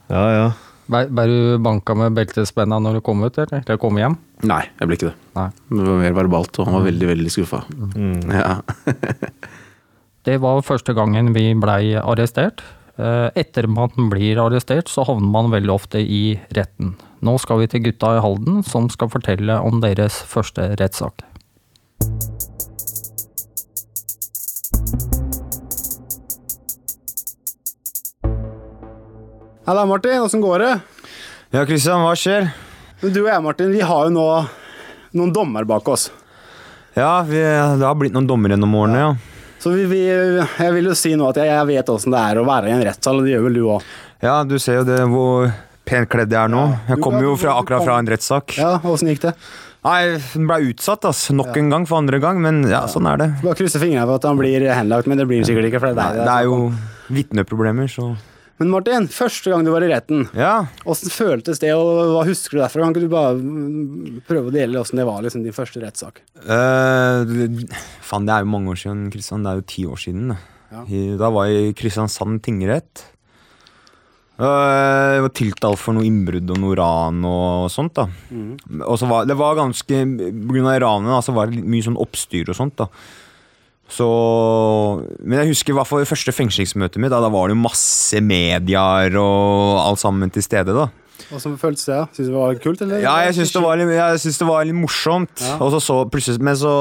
[0.09, 0.45] ja, ja.
[0.93, 3.63] Ble du banka med beltespenna når du kom ut, eller?
[3.63, 4.17] Eller kom hjem?
[4.43, 5.15] Nei, jeg ble ikke det.
[5.37, 5.47] Nei.
[5.71, 7.61] Det var mer verbalt, og han var veldig, veldig skuffa.
[7.95, 8.31] Mm.
[8.35, 8.57] Ja.
[10.23, 12.63] Det var første gangen vi blei arrestert.
[12.95, 16.93] Eh, Etter man blir arrestert, så havner man veldig ofte i retten.
[17.23, 21.25] Nå skal vi til gutta i Halden, som skal fortelle om deres første rettssak.
[29.65, 30.21] Halla, Martin.
[30.21, 30.73] Åssen går det?
[31.53, 32.49] Ja, Kristian, hva skjer?
[33.03, 34.25] Du og jeg, Martin, vi har jo nå
[35.13, 36.09] noen dommer bak oss.
[36.95, 39.11] Ja, vi, det har blitt noen dommer gjennom årene, ja.
[39.63, 42.39] Så vi, vi, jeg vil jo si nå at jeg, jeg vet åssen det er
[42.41, 43.85] å være i en rettssal, og det gjør vel du òg.
[44.19, 45.45] Ja, du ser jo det hvor
[45.87, 46.65] pent kledd jeg er nå.
[46.89, 48.57] Jeg kommer jo fra, akkurat fra en rettssak.
[48.59, 49.31] Ja, åssen gikk det?
[49.87, 51.29] Nei, den ble utsatt, ass.
[51.31, 53.29] Nok en gang for andre gang, men ja, sånn er det.
[53.39, 55.79] Bare krysse fingrene for at han blir henlagt, men det blir han sikkert ikke.
[55.83, 58.11] For det, er, er det er jo vitneproblemer, så
[58.61, 60.67] Men Martin, første gang du var i retten, Ja.
[60.85, 62.83] hvordan føltes det, og hva husker du derfra?
[62.85, 66.21] Kan ikke du bare mm, prøve å dele hvordan det var, liksom, din første rettssak?
[66.45, 67.25] Uh,
[68.05, 69.43] faen, det er jo mange år siden, Kristian.
[69.43, 70.35] Det er jo ti år siden.
[70.73, 70.85] Ja.
[71.17, 73.03] Da var jeg i Kristiansand tingrett.
[74.41, 77.93] Eh, Jeg var tiltalt for noe innbrudd og noe ran og sånt.
[77.93, 78.07] da
[78.87, 82.49] Og så var det var ganske På grunn av ranet var det mye sånn oppstyr
[82.49, 82.75] og sånt.
[82.81, 82.87] da
[83.93, 84.09] så,
[85.23, 87.13] Men jeg husker i hvert fall det første fengslingsmøtet mitt.
[87.13, 90.73] Da, da var det jo masse medier og alt sammen til stede.
[90.75, 90.89] da
[91.29, 91.97] Hvordan føltes det?
[92.17, 92.99] Syns du det var kult, eller?
[93.01, 95.41] ja, jeg syns det, det var litt morsomt.
[95.41, 95.55] Ja.
[95.63, 96.73] Og så, så plutselig Men så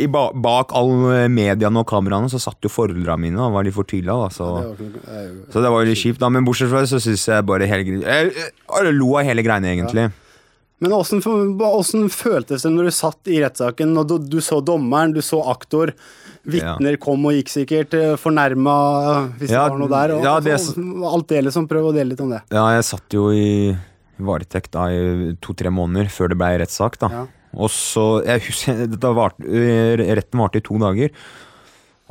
[0.00, 3.76] i ba, bak alle mediene og kameraene så satt jo foreldrene mine og var litt
[3.76, 4.16] fortvila.
[4.34, 4.72] Så, Det
[5.06, 6.18] var jo- så det var jo litt kjipt.
[6.22, 9.42] da Men bortsett fra det så syns jeg bare hele Jeg, jeg, lo av hele
[9.44, 10.10] greiene, egentlig.
[10.82, 15.12] Men åssen åssen føltes det når du satt i rettssaken, og du, du så dommeren,
[15.14, 15.92] du så aktor,
[16.42, 18.74] vitner kom og gikk sikkert, eh, fornærma
[19.38, 21.68] hvis Ja, det var noe der, og ja, det- og alt det liksom.
[21.70, 22.42] Prøv å dele litt om det.
[22.50, 23.76] Ja, jeg satt jo i
[24.22, 26.98] varetekt da i to-tre måneder før det ble rettssak.
[26.98, 27.26] da Ja.
[27.54, 28.86] Og så jeg husker,
[29.44, 31.10] eh, Retten varte i to dager.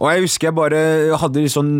[0.02, 0.78] Og jeg husker jeg bare
[1.22, 1.74] hadde sånn,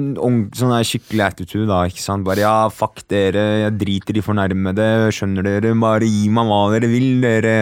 [0.54, 2.22] sånn skikkelig attitude da, ikke sant.
[2.28, 4.86] Bare ja, fuck dere, jeg driter i fornærmede,
[5.18, 7.56] skjønner dere, bare gi meg hva dere vil, dere.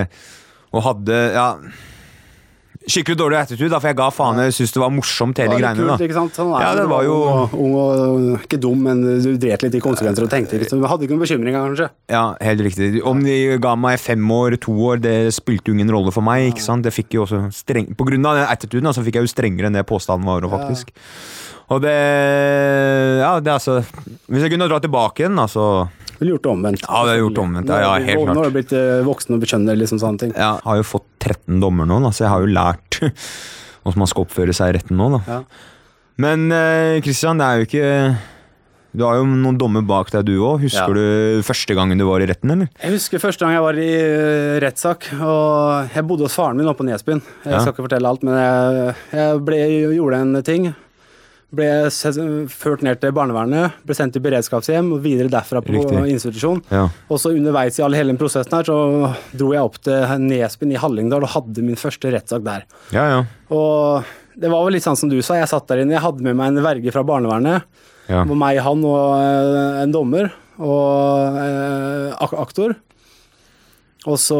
[0.76, 1.48] Og hadde, ja
[2.88, 4.38] Skikkelig dårlig attitude, da, for jeg ga faen.
[4.46, 5.76] Jeg syntes det var morsomt, hele greiene.
[5.84, 6.38] kult, da ikke sant?
[6.40, 7.18] Sånn Ja, det var jo
[7.60, 10.72] Ung og, ikke dum, men du dret litt i konsekvenser og tenkte litt.
[10.72, 11.90] Du hadde ikke noen bekymringer, kanskje?
[12.10, 13.04] Ja, helt riktig.
[13.04, 16.48] Om de ga meg fem år, to år, det spilte jo ingen rolle for meg.
[16.54, 16.88] ikke sant?
[16.88, 17.92] Det fikk jo også streng...
[18.00, 20.48] På grunn av den attituden så fikk jeg jo strengere enn det påstanden var.
[20.56, 20.96] faktisk.
[21.70, 21.94] Og det
[23.20, 23.84] Ja, det er altså
[24.26, 25.66] Hvis jeg kunne dra tilbake igjen, da, så
[26.20, 26.82] Ville gjort det omvendt.
[26.86, 27.70] Ja, vi har gjort det omvendt.
[27.72, 30.34] Ja, ja, helt Nå har du blitt eh, voksen og bekjønner liksom sånne ting.
[30.36, 33.00] Jeg har jo fått 13 dommer nå, da, så jeg har jo lært
[33.84, 35.08] hvordan man skal oppføre seg i retten nå.
[35.18, 35.22] da.
[35.28, 35.40] Ja.
[36.20, 36.50] Men
[37.06, 37.92] Kristian, det er jo ikke
[38.92, 40.64] Du har jo noen dommer bak deg, du òg.
[40.66, 42.68] Husker du første gangen du var i retten, eller?
[42.84, 46.68] Jeg husker første gang jeg var i eh, rettssak, og jeg bodde hos faren min
[46.68, 47.22] oppe på Nesbyen.
[47.46, 47.62] Jeg Ja.
[47.62, 49.62] skal ikke fortelle alt, men jeg, jeg ble,
[49.96, 50.68] gjorde en ting.
[51.50, 51.90] Ble
[52.54, 56.04] ført ned til barnevernet, ble sendt til beredskapshjem og videre derfra på Riktig.
[56.14, 56.60] institusjon.
[56.70, 56.84] Ja.
[57.10, 60.76] Og så underveis i all hele den prosessen her, så dro jeg opp til Nesbyen
[60.76, 62.68] i Hallingdal og hadde min første rettssak der.
[62.94, 63.24] Ja, ja.
[63.50, 64.06] Og
[64.38, 66.38] det var vel litt sånn som du sa, jeg satt der inne, jeg hadde med
[66.38, 67.66] meg en verge fra barnevernet.
[68.10, 68.22] Ja.
[68.30, 72.78] Det meg, han og eh, en dommer og eh, aktor.
[74.06, 74.40] Og så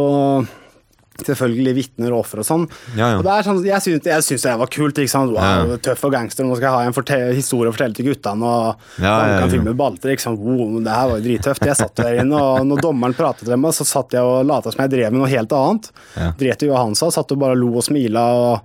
[1.28, 2.66] selvfølgelig vitner og offer og sånn.
[2.96, 4.96] Ja, Og det er sånn, Jeg syns jeg synes det var kult.
[4.98, 5.32] ikke sant?
[5.32, 5.78] Wow, Ja.
[5.78, 8.44] Tøff og gangster, nå skal jeg ha en historie å fortelle til guttene.
[8.44, 10.10] og Ja, han ja, kan filme balter.
[10.12, 10.40] ikke sant?
[10.40, 11.66] Wow, det her var jo drittøft.
[11.66, 14.72] Jeg satt der inne, og når dommeren pratet til meg, så satt jeg og lata
[14.72, 15.92] som jeg drev med noe helt annet.
[16.16, 16.32] Ja.
[16.38, 18.20] Dret i hva han sa, satt og bare lo og smila.
[18.56, 18.62] og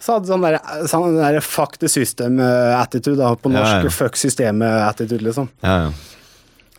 [0.00, 3.82] så hadde sånn der, sånn der fuck the system-attitude, på norsk.
[3.88, 3.90] ja.
[3.90, 5.48] Fuck systemet-attitude, liksom.
[5.62, 5.90] ja, ja.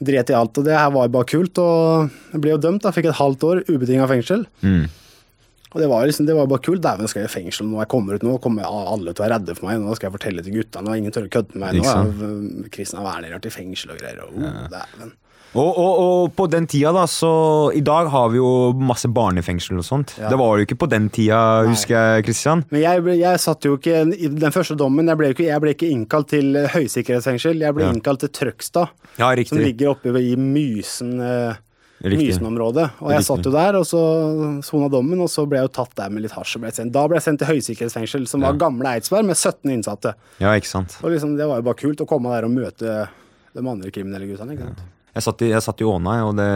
[0.01, 0.55] Dret i alt.
[0.57, 1.57] Og det her var jo bare kult.
[1.59, 2.91] Og jeg ble jo dømt, da.
[2.95, 4.45] Fikk et halvt år ubetinga fengsel.
[4.63, 4.85] Mm.
[5.69, 6.81] Og det var, liksom, det var bare kult.
[6.81, 8.37] Dæven, skal jeg i fengsel når jeg kommer ut nå.
[8.41, 9.79] kommer alle til å være redde for meg.
[9.83, 11.81] Nå skal jeg fortelle til guttene, og ingen tør å kødde med meg.
[11.83, 14.23] Nå er Kristian Werner vært i fengsel og greier.
[14.25, 15.11] Oh, dæven.
[15.57, 17.29] Og, og, og på den tida, da, så
[17.73, 18.49] I dag har vi jo
[18.85, 20.11] masse barnefengsel og sånt.
[20.21, 20.29] Ja.
[20.29, 21.71] Det var jo ikke på den tida, Nei.
[21.71, 22.61] husker jeg, Kristian.
[22.69, 25.09] Men jeg, ble- jeg satt jo ikke i den første dommen.
[25.09, 27.61] Jeg ble, ikke, jeg ble ikke innkalt til eh, høysikkerhetsfengsel.
[27.65, 27.93] Jeg ble Ja.
[27.97, 31.17] innkalt til Trøgstad, Ja, som ligger oppe i Mysen.
[31.21, 31.57] eh.
[32.03, 32.85] Mysen-området.
[33.03, 34.01] Og jeg satt jo der, og så
[34.63, 36.55] sona dommen, og så ble jeg jo tatt der med litt hasj.
[36.55, 36.93] og ble sendt.
[36.95, 40.13] Da ble jeg sendt til høysikkerhetsfengsel, som var gamle Eidsberg, med 17 innsatte.
[40.39, 40.97] Ja, ikke sant.
[41.03, 42.95] Og liksom, Det var jo bare kult å komme der og møte
[43.53, 44.55] de andre kriminelle guttene.
[44.55, 44.81] ikke sant?
[45.15, 46.49] Jeg satt i, jeg satt i Åna, og det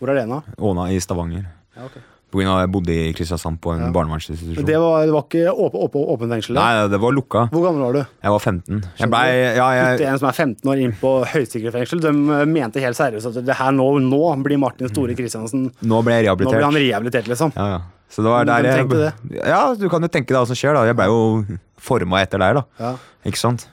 [0.00, 0.42] Hvor er det nå?
[0.58, 1.46] Åna i Stavanger.
[1.76, 1.96] Ja, ok.
[2.28, 3.90] Av at jeg bodde i Kristiansand på en Ja.
[3.90, 4.66] barnevernsinstitusjon.
[4.68, 6.54] Det var, det var ikke åpen, åpen, åpen fengsel?
[6.58, 7.46] Nei, det var lukka.
[7.48, 8.00] Hvor gammel var du?
[8.22, 8.82] Jeg var 15.
[9.00, 9.22] Jeg ble,
[9.56, 12.02] Ja, jeg en som er 15 år inn på høysikkerhetsfengsel.
[12.04, 16.02] De eh, mente helt seriøst at det her nå, nå blir Martin Store Kristiansen Nå
[16.04, 16.60] ble jeg rehabilitert.
[16.60, 17.28] Nå ble han rehabilitert.
[17.32, 17.52] liksom.
[17.56, 17.80] Ja, ja.
[18.12, 20.74] Så det var der de jeg Ja, du kan jo tenke deg hva som skjer,
[20.76, 20.84] da.
[20.84, 21.44] Jeg blei jo
[21.80, 22.64] forma etter der, da.
[22.78, 22.92] Ja.
[23.24, 23.66] Ikke sant?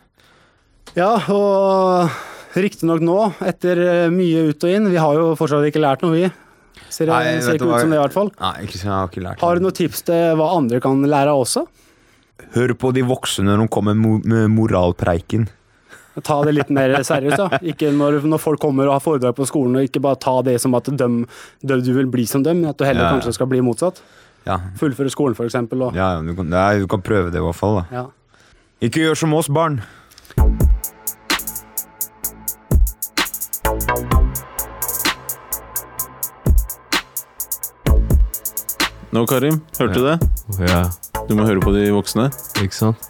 [0.95, 2.09] Ja, og
[2.55, 6.15] riktignok nå, etter eh, mye ut og inn Vi har jo fortsatt ikke lært noe,
[6.15, 6.31] vi.
[6.89, 8.31] Ser, Nei, ser ikke ut som det, i hvert fall.
[8.39, 11.43] Nei, Kristian, har ikke lært Har du noen tips til hva andre kan lære av
[11.43, 11.65] også?
[12.55, 15.47] Hør på de voksne når de kommer med moralpreiken.
[16.23, 17.59] Ta det litt mer seriøst, da.
[17.67, 20.55] Ikke når, når folk kommer og har foredrag på skolen, og ikke bare ta det
[20.63, 21.25] som at dem,
[21.59, 23.11] dem, du vil bli som dem, men at du heller Ja.
[23.17, 23.99] kanskje skal bli motsatt.
[24.45, 25.81] Ja, Fullføre skolen, eksempel.
[25.89, 27.81] Og, ja du, kan, ja, du kan prøve det i hvert fall.
[27.81, 28.05] da ja.
[28.81, 29.81] Ikke gjør som oss, barn.
[39.15, 40.15] Nå, Karim, hørte du det?
[40.67, 40.81] Ja,
[41.29, 42.25] Du må høre på de voksne.
[42.59, 43.05] ikke sant?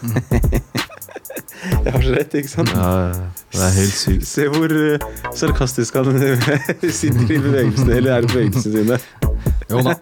[1.60, 2.70] Jeg har så rett, ikke sant?
[2.72, 3.24] Ja, ja,
[3.56, 4.28] det er helt sykt.
[4.30, 5.02] Se hvor uh,
[5.36, 6.08] sarkastisk han
[7.00, 9.00] sitter i bevegelsene, eller er i bevegelsene sine.
[9.72, 9.96] Jo da.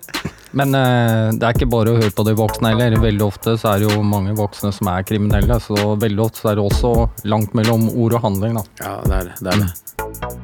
[0.60, 3.00] Men uh, det er ikke bare å høre på de voksne heller.
[3.02, 6.52] Veldig ofte så er det jo mange voksne som er kriminelle, så veldig ofte så
[6.52, 6.94] er det også
[7.32, 8.66] langt mellom ord og handling, da.
[8.84, 9.38] Ja, det er det.
[9.40, 9.87] det, er det.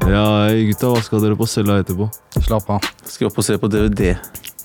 [0.09, 2.09] Ja, gutta, hva skal dere på cella etterpå?
[2.45, 2.89] Slapp av.
[3.09, 4.15] Skal opp og se på DVD.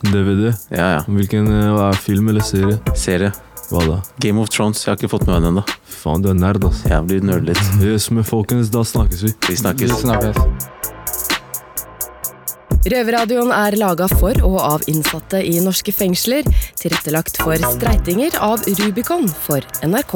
[0.04, 0.50] DVD?
[0.72, 1.04] Ja, ja.
[1.08, 2.80] Hvilken eh, hva er film eller serie?
[3.00, 3.32] Serie.
[3.70, 4.00] Hva da?
[4.24, 4.82] Game of Thrones.
[4.84, 5.64] Jeg har ikke fått med meg den ennå.
[6.00, 6.84] Faen, du er nerd, ass.
[6.90, 7.66] Jævlig nerdete.
[7.86, 9.34] Yes, men folkens, da snakkes vi.
[9.48, 9.94] Vi snakkes.
[9.94, 10.78] Vi snakkes.
[12.90, 16.48] Røverradioen er laga for og av innsatte i norske fengsler.
[16.80, 20.16] Tilrettelagt for streitinger av Rubicon for NRK.